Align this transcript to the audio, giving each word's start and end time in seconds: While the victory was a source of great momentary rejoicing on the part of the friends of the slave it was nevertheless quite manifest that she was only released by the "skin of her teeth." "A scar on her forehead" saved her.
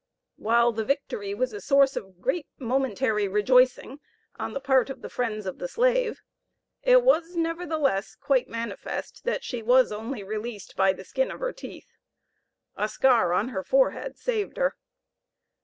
While 0.37 0.71
the 0.71 0.83
victory 0.83 1.35
was 1.35 1.53
a 1.53 1.61
source 1.61 1.95
of 1.95 2.19
great 2.19 2.47
momentary 2.57 3.27
rejoicing 3.27 3.99
on 4.39 4.53
the 4.53 4.59
part 4.59 4.89
of 4.89 5.03
the 5.03 5.11
friends 5.11 5.45
of 5.45 5.59
the 5.59 5.67
slave 5.67 6.23
it 6.81 7.03
was 7.03 7.35
nevertheless 7.35 8.15
quite 8.15 8.47
manifest 8.49 9.25
that 9.25 9.43
she 9.43 9.61
was 9.61 9.91
only 9.91 10.23
released 10.23 10.75
by 10.75 10.91
the 10.91 11.05
"skin 11.05 11.29
of 11.29 11.39
her 11.39 11.53
teeth." 11.53 11.97
"A 12.75 12.89
scar 12.89 13.31
on 13.31 13.49
her 13.49 13.63
forehead" 13.63 14.17
saved 14.17 14.57
her. 14.57 14.75